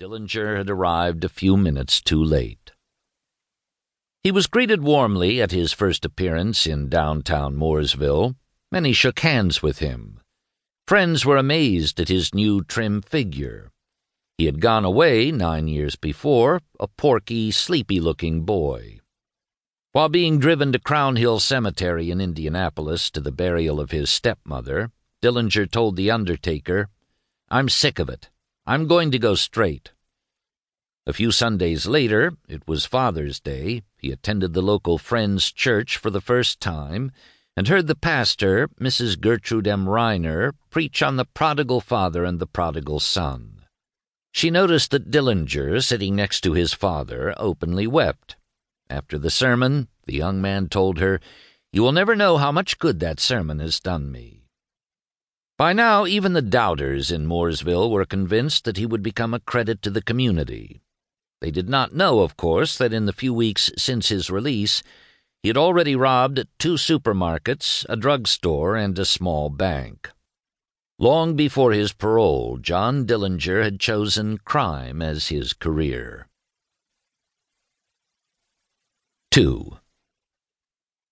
Dillinger 0.00 0.56
had 0.56 0.70
arrived 0.70 1.24
a 1.24 1.28
few 1.28 1.58
minutes 1.58 2.00
too 2.00 2.24
late. 2.24 2.72
He 4.22 4.30
was 4.30 4.46
greeted 4.46 4.82
warmly 4.82 5.42
at 5.42 5.50
his 5.50 5.74
first 5.74 6.06
appearance 6.06 6.66
in 6.66 6.88
downtown 6.88 7.54
Mooresville. 7.54 8.34
Many 8.72 8.94
shook 8.94 9.20
hands 9.20 9.62
with 9.62 9.80
him. 9.80 10.18
Friends 10.88 11.26
were 11.26 11.36
amazed 11.36 12.00
at 12.00 12.08
his 12.08 12.34
new 12.34 12.64
trim 12.64 13.02
figure. 13.02 13.70
He 14.38 14.46
had 14.46 14.62
gone 14.62 14.86
away 14.86 15.30
nine 15.30 15.68
years 15.68 15.96
before, 15.96 16.62
a 16.80 16.88
porky, 16.88 17.50
sleepy-looking 17.50 18.44
boy. 18.44 19.00
While 19.92 20.08
being 20.08 20.38
driven 20.38 20.72
to 20.72 20.78
Crown 20.78 21.16
Hill 21.16 21.40
Cemetery 21.40 22.10
in 22.10 22.22
Indianapolis 22.22 23.10
to 23.10 23.20
the 23.20 23.32
burial 23.32 23.78
of 23.78 23.90
his 23.90 24.08
stepmother, 24.08 24.92
Dillinger 25.20 25.70
told 25.70 25.96
the 25.96 26.10
undertaker, 26.10 26.88
I'm 27.50 27.68
sick 27.68 27.98
of 27.98 28.08
it. 28.08 28.30
I'm 28.70 28.86
going 28.86 29.10
to 29.10 29.18
go 29.18 29.34
straight. 29.34 29.90
A 31.04 31.12
few 31.12 31.32
Sundays 31.32 31.88
later, 31.88 32.34
it 32.48 32.68
was 32.68 32.86
Father's 32.86 33.40
Day, 33.40 33.82
he 33.98 34.12
attended 34.12 34.54
the 34.54 34.62
local 34.62 34.96
Friends 34.96 35.50
Church 35.50 35.96
for 35.96 36.08
the 36.08 36.20
first 36.20 36.60
time 36.60 37.10
and 37.56 37.66
heard 37.66 37.88
the 37.88 37.96
pastor, 37.96 38.68
Mrs. 38.80 39.20
Gertrude 39.20 39.66
M. 39.66 39.86
Reiner, 39.86 40.52
preach 40.70 41.02
on 41.02 41.16
the 41.16 41.24
prodigal 41.24 41.80
father 41.80 42.24
and 42.24 42.38
the 42.38 42.46
prodigal 42.46 43.00
son. 43.00 43.64
She 44.30 44.52
noticed 44.52 44.92
that 44.92 45.10
Dillinger, 45.10 45.82
sitting 45.82 46.14
next 46.14 46.42
to 46.42 46.52
his 46.52 46.72
father, 46.72 47.34
openly 47.38 47.88
wept. 47.88 48.36
After 48.88 49.18
the 49.18 49.30
sermon, 49.30 49.88
the 50.06 50.14
young 50.14 50.40
man 50.40 50.68
told 50.68 51.00
her, 51.00 51.18
You 51.72 51.82
will 51.82 51.90
never 51.90 52.14
know 52.14 52.36
how 52.36 52.52
much 52.52 52.78
good 52.78 53.00
that 53.00 53.18
sermon 53.18 53.58
has 53.58 53.80
done 53.80 54.12
me. 54.12 54.39
By 55.60 55.74
now, 55.74 56.06
even 56.06 56.32
the 56.32 56.40
doubters 56.40 57.10
in 57.10 57.26
Mooresville 57.26 57.90
were 57.90 58.06
convinced 58.06 58.64
that 58.64 58.78
he 58.78 58.86
would 58.86 59.02
become 59.02 59.34
a 59.34 59.40
credit 59.40 59.82
to 59.82 59.90
the 59.90 60.00
community. 60.00 60.80
They 61.42 61.50
did 61.50 61.68
not 61.68 61.92
know, 61.92 62.20
of 62.20 62.38
course, 62.38 62.78
that 62.78 62.94
in 62.94 63.04
the 63.04 63.12
few 63.12 63.34
weeks 63.34 63.70
since 63.76 64.08
his 64.08 64.30
release, 64.30 64.82
he 65.42 65.50
had 65.50 65.58
already 65.58 65.94
robbed 65.94 66.46
two 66.58 66.76
supermarkets, 66.76 67.84
a 67.90 67.96
drugstore, 67.96 68.74
and 68.74 68.98
a 68.98 69.04
small 69.04 69.50
bank. 69.50 70.10
Long 70.98 71.36
before 71.36 71.72
his 71.72 71.92
parole, 71.92 72.56
John 72.56 73.04
Dillinger 73.04 73.62
had 73.62 73.78
chosen 73.78 74.38
crime 74.38 75.02
as 75.02 75.28
his 75.28 75.52
career. 75.52 76.26
2. 79.30 79.76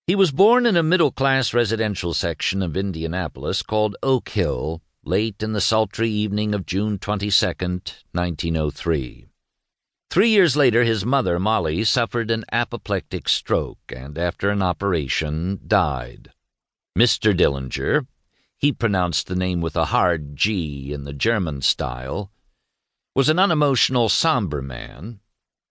He 0.09 0.15
was 0.15 0.31
born 0.31 0.65
in 0.65 0.75
a 0.75 0.81
middle-class 0.81 1.53
residential 1.53 2.15
section 2.15 2.63
of 2.63 2.75
Indianapolis 2.75 3.61
called 3.61 3.95
Oak 4.01 4.29
Hill, 4.29 4.81
late 5.03 5.43
in 5.43 5.53
the 5.53 5.61
sultry 5.61 6.09
evening 6.09 6.55
of 6.55 6.65
June 6.65 6.97
22, 6.97 7.45
1903. 7.45 9.27
Three 10.09 10.29
years 10.29 10.57
later, 10.57 10.83
his 10.83 11.05
mother, 11.05 11.37
Molly, 11.37 11.83
suffered 11.83 12.31
an 12.31 12.43
apoplectic 12.51 13.29
stroke 13.29 13.77
and, 13.95 14.17
after 14.17 14.49
an 14.49 14.63
operation, 14.63 15.59
died. 15.67 16.31
Mr. 16.97 17.31
Dillinger, 17.31 18.07
he 18.57 18.71
pronounced 18.71 19.27
the 19.27 19.35
name 19.35 19.61
with 19.61 19.75
a 19.75 19.93
hard 19.93 20.35
G 20.35 20.91
in 20.91 21.03
the 21.03 21.13
German 21.13 21.61
style, 21.61 22.31
was 23.13 23.29
an 23.29 23.37
unemotional, 23.37 24.09
somber 24.09 24.63
man, 24.63 25.19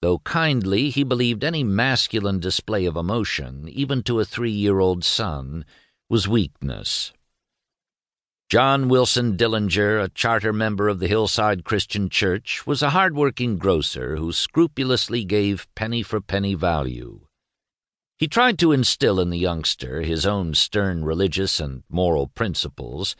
Though 0.00 0.20
kindly, 0.20 0.90
he 0.90 1.02
believed 1.02 1.42
any 1.42 1.64
masculine 1.64 2.38
display 2.38 2.84
of 2.84 2.96
emotion, 2.96 3.68
even 3.68 4.02
to 4.04 4.20
a 4.20 4.24
three-year-old 4.24 5.04
son, 5.04 5.64
was 6.08 6.28
weakness. 6.28 7.12
John 8.48 8.88
Wilson 8.88 9.36
Dillinger, 9.36 10.02
a 10.02 10.08
charter 10.08 10.52
member 10.52 10.88
of 10.88 11.00
the 11.00 11.08
Hillside 11.08 11.64
Christian 11.64 12.08
Church, 12.08 12.66
was 12.66 12.80
a 12.80 12.90
hard-working 12.90 13.58
grocer 13.58 14.16
who 14.16 14.32
scrupulously 14.32 15.24
gave 15.24 15.66
penny-for-penny 15.74 16.54
value. 16.54 17.26
He 18.16 18.26
tried 18.26 18.58
to 18.60 18.72
instill 18.72 19.20
in 19.20 19.30
the 19.30 19.38
youngster 19.38 20.00
his 20.00 20.24
own 20.24 20.54
stern 20.54 21.04
religious 21.04 21.60
and 21.60 21.82
moral 21.90 22.28
principles, 22.28 23.16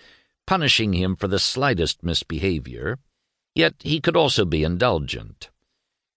punishing 0.46 0.94
him 0.94 1.14
for 1.14 1.28
the 1.28 1.38
slightest 1.38 2.02
misbehavior, 2.02 2.98
yet 3.54 3.74
he 3.80 4.00
could 4.00 4.16
also 4.16 4.44
be 4.44 4.64
indulgent. 4.64 5.50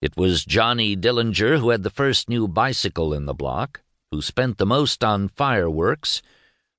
It 0.02 0.18
was 0.18 0.46
Johnny 0.46 0.98
Dillinger 0.98 1.60
who 1.60 1.70
had 1.70 1.84
the 1.84 1.92
first 1.92 2.28
new 2.28 2.48
bicycle 2.48 3.14
in 3.14 3.28
the 3.28 3.36
block, 3.36 3.82
who 4.10 4.20
spent 4.20 4.58
the 4.58 4.66
most 4.66 5.04
on 5.04 5.28
fireworks, 5.28 6.24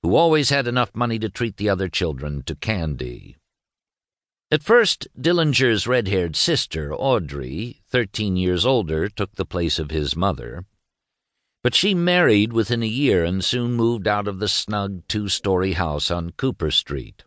who 0.02 0.16
always 0.16 0.50
had 0.50 0.66
enough 0.66 0.90
money 0.92 1.20
to 1.20 1.28
treat 1.28 1.56
the 1.56 1.68
other 1.68 1.88
children 1.88 2.42
to 2.46 2.56
candy. 2.56 3.36
At 4.50 4.64
first, 4.64 5.06
Dillinger's 5.16 5.86
red-haired 5.86 6.34
sister, 6.34 6.92
Audrey, 6.92 7.80
thirteen 7.88 8.36
years 8.36 8.66
older, 8.66 9.08
took 9.08 9.36
the 9.36 9.44
place 9.44 9.78
of 9.78 9.92
his 9.92 10.16
mother. 10.16 10.64
But 11.62 11.76
she 11.76 11.94
married 11.94 12.52
within 12.52 12.82
a 12.82 12.86
year 12.86 13.24
and 13.24 13.44
soon 13.44 13.74
moved 13.74 14.08
out 14.08 14.26
of 14.26 14.40
the 14.40 14.48
snug 14.48 15.06
two-story 15.06 15.74
house 15.74 16.10
on 16.10 16.32
Cooper 16.32 16.72
Street. 16.72 17.22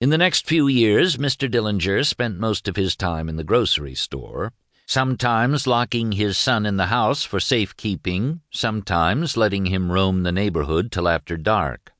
In 0.00 0.10
the 0.10 0.18
next 0.18 0.46
few 0.46 0.68
years, 0.68 1.16
Mr. 1.16 1.50
Dillinger 1.50 2.06
spent 2.06 2.38
most 2.38 2.68
of 2.68 2.76
his 2.76 2.94
time 2.94 3.28
in 3.28 3.34
the 3.34 3.42
grocery 3.42 3.96
store, 3.96 4.52
sometimes 4.88 5.66
locking 5.66 6.12
his 6.12 6.38
son 6.38 6.64
in 6.64 6.78
the 6.78 6.86
house 6.86 7.22
for 7.22 7.38
safekeeping, 7.38 8.40
sometimes 8.50 9.36
letting 9.36 9.66
him 9.66 9.92
roam 9.92 10.22
the 10.22 10.32
neighborhood 10.32 10.90
till 10.90 11.06
after 11.06 11.36
dark. 11.36 11.92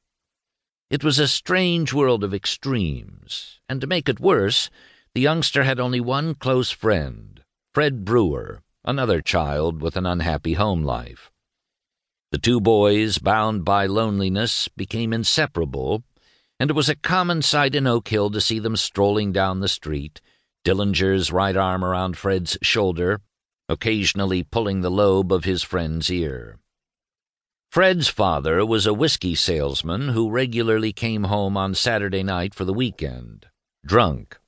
It 0.88 1.04
was 1.04 1.18
a 1.18 1.28
strange 1.28 1.92
world 1.92 2.24
of 2.24 2.32
extremes, 2.32 3.60
and 3.68 3.78
to 3.82 3.86
make 3.86 4.08
it 4.08 4.20
worse, 4.20 4.70
the 5.14 5.20
youngster 5.20 5.64
had 5.64 5.78
only 5.78 6.00
one 6.00 6.34
close 6.34 6.70
friend, 6.70 7.42
Fred 7.74 8.06
Brewer, 8.06 8.62
another 8.86 9.20
child 9.20 9.82
with 9.82 9.94
an 9.94 10.06
unhappy 10.06 10.54
home 10.54 10.82
life. 10.82 11.30
The 12.32 12.38
two 12.38 12.58
boys, 12.58 13.18
bound 13.18 13.66
by 13.66 13.84
loneliness, 13.84 14.66
became 14.68 15.12
inseparable, 15.12 16.04
and 16.58 16.70
it 16.70 16.76
was 16.76 16.88
a 16.88 16.96
common 16.96 17.42
sight 17.42 17.74
in 17.74 17.86
Oak 17.86 18.08
Hill 18.08 18.30
to 18.30 18.40
see 18.40 18.58
them 18.58 18.76
strolling 18.76 19.30
down 19.30 19.60
the 19.60 19.68
street, 19.68 20.22
Dillinger's 20.64 21.32
right 21.32 21.56
arm 21.56 21.84
around 21.84 22.16
Fred's 22.16 22.58
shoulder, 22.62 23.20
occasionally 23.68 24.42
pulling 24.42 24.80
the 24.80 24.90
lobe 24.90 25.32
of 25.32 25.44
his 25.44 25.62
friend's 25.62 26.10
ear. 26.10 26.58
Fred's 27.70 28.08
father 28.08 28.64
was 28.64 28.86
a 28.86 28.94
whiskey 28.94 29.34
salesman 29.34 30.08
who 30.08 30.30
regularly 30.30 30.92
came 30.92 31.24
home 31.24 31.56
on 31.56 31.74
Saturday 31.74 32.22
night 32.22 32.54
for 32.54 32.64
the 32.64 32.72
weekend, 32.72 33.46
drunk. 33.84 34.38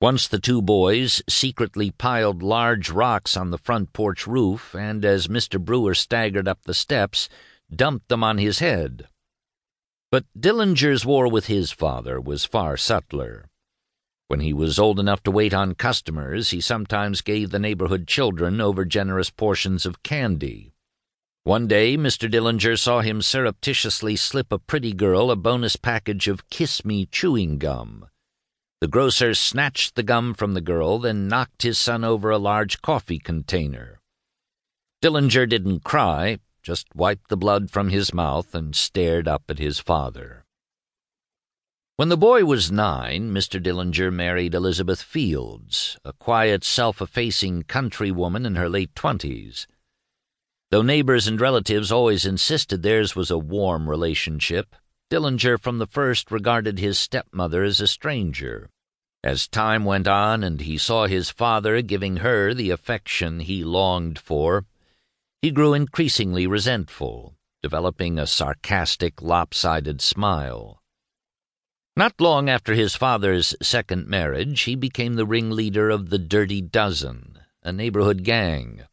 Once 0.00 0.26
the 0.26 0.40
two 0.40 0.60
boys 0.60 1.22
secretly 1.28 1.90
piled 1.90 2.42
large 2.42 2.90
rocks 2.90 3.36
on 3.36 3.50
the 3.50 3.58
front 3.58 3.92
porch 3.92 4.26
roof 4.26 4.74
and, 4.74 5.04
as 5.04 5.28
Mr. 5.28 5.60
Brewer 5.60 5.94
staggered 5.94 6.48
up 6.48 6.58
the 6.64 6.74
steps, 6.74 7.28
dumped 7.72 8.08
them 8.08 8.24
on 8.24 8.38
his 8.38 8.58
head. 8.58 9.06
But 10.10 10.24
Dillinger's 10.36 11.06
war 11.06 11.28
with 11.28 11.46
his 11.46 11.70
father 11.70 12.20
was 12.20 12.44
far 12.44 12.76
subtler. 12.76 13.46
When 14.32 14.40
he 14.40 14.54
was 14.54 14.78
old 14.78 14.98
enough 14.98 15.22
to 15.24 15.30
wait 15.30 15.52
on 15.52 15.74
customers, 15.74 16.52
he 16.52 16.60
sometimes 16.62 17.20
gave 17.20 17.50
the 17.50 17.58
neighborhood 17.58 18.08
children 18.08 18.62
over 18.62 18.86
generous 18.86 19.28
portions 19.28 19.84
of 19.84 20.02
candy. 20.02 20.72
One 21.44 21.68
day, 21.68 21.98
Mr. 21.98 22.30
Dillinger 22.30 22.78
saw 22.78 23.02
him 23.02 23.20
surreptitiously 23.20 24.16
slip 24.16 24.50
a 24.50 24.58
pretty 24.58 24.94
girl 24.94 25.30
a 25.30 25.36
bonus 25.36 25.76
package 25.76 26.28
of 26.28 26.48
Kiss 26.48 26.82
Me 26.82 27.04
chewing 27.04 27.58
gum. 27.58 28.06
The 28.80 28.88
grocer 28.88 29.34
snatched 29.34 29.96
the 29.96 30.02
gum 30.02 30.32
from 30.32 30.54
the 30.54 30.62
girl, 30.62 30.98
then 30.98 31.28
knocked 31.28 31.60
his 31.60 31.76
son 31.76 32.02
over 32.02 32.30
a 32.30 32.38
large 32.38 32.80
coffee 32.80 33.18
container. 33.18 34.00
Dillinger 35.02 35.46
didn't 35.46 35.84
cry, 35.84 36.38
just 36.62 36.86
wiped 36.94 37.28
the 37.28 37.36
blood 37.36 37.70
from 37.70 37.90
his 37.90 38.14
mouth 38.14 38.54
and 38.54 38.74
stared 38.74 39.28
up 39.28 39.42
at 39.50 39.58
his 39.58 39.78
father. 39.78 40.41
When 41.96 42.08
the 42.08 42.16
boy 42.16 42.46
was 42.46 42.72
nine, 42.72 43.32
Mr. 43.32 43.62
Dillinger 43.62 44.10
married 44.10 44.54
Elizabeth 44.54 45.02
Fields, 45.02 45.98
a 46.06 46.14
quiet, 46.14 46.64
self-effacing 46.64 47.64
country 47.64 48.10
woman 48.10 48.46
in 48.46 48.54
her 48.54 48.68
late 48.68 48.94
twenties. 48.94 49.66
Though 50.70 50.80
neighbors 50.80 51.26
and 51.26 51.38
relatives 51.38 51.92
always 51.92 52.24
insisted 52.24 52.82
theirs 52.82 53.14
was 53.14 53.30
a 53.30 53.36
warm 53.36 53.90
relationship, 53.90 54.74
Dillinger 55.10 55.60
from 55.60 55.76
the 55.76 55.86
first 55.86 56.30
regarded 56.30 56.78
his 56.78 56.98
stepmother 56.98 57.62
as 57.62 57.78
a 57.78 57.86
stranger. 57.86 58.70
As 59.22 59.46
time 59.46 59.84
went 59.84 60.08
on 60.08 60.42
and 60.42 60.62
he 60.62 60.78
saw 60.78 61.06
his 61.06 61.28
father 61.28 61.82
giving 61.82 62.16
her 62.16 62.54
the 62.54 62.70
affection 62.70 63.40
he 63.40 63.62
longed 63.62 64.18
for, 64.18 64.64
he 65.42 65.50
grew 65.50 65.74
increasingly 65.74 66.46
resentful, 66.46 67.34
developing 67.62 68.18
a 68.18 68.26
sarcastic, 68.26 69.20
lopsided 69.20 70.00
smile. 70.00 70.81
Not 71.94 72.22
long 72.22 72.48
after 72.48 72.72
his 72.72 72.96
father's 72.96 73.54
second 73.60 74.06
marriage, 74.06 74.62
he 74.62 74.74
became 74.74 75.14
the 75.14 75.26
ringleader 75.26 75.90
of 75.90 76.08
the 76.08 76.18
Dirty 76.18 76.62
Dozen, 76.62 77.38
a 77.62 77.70
neighborhood 77.70 78.24
gang. 78.24 78.84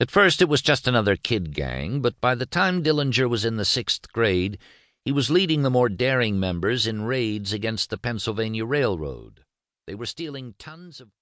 At 0.00 0.10
first 0.10 0.42
it 0.42 0.48
was 0.48 0.60
just 0.60 0.88
another 0.88 1.14
kid 1.14 1.54
gang, 1.54 2.00
but 2.00 2.20
by 2.20 2.34
the 2.34 2.46
time 2.46 2.82
Dillinger 2.82 3.28
was 3.28 3.44
in 3.44 3.58
the 3.58 3.64
sixth 3.64 4.10
grade, 4.12 4.58
he 5.04 5.12
was 5.12 5.30
leading 5.30 5.62
the 5.62 5.70
more 5.70 5.88
daring 5.88 6.40
members 6.40 6.84
in 6.84 7.02
raids 7.02 7.52
against 7.52 7.90
the 7.90 7.98
Pennsylvania 7.98 8.64
Railroad. 8.64 9.44
They 9.86 9.94
were 9.94 10.06
stealing 10.06 10.56
tons 10.58 11.00
of 11.00 11.16